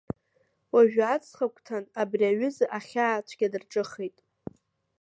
[0.73, 4.17] Уажәы аҵхагәҭан абри аҩыза ахьаа цәгьа дарҿыхеит.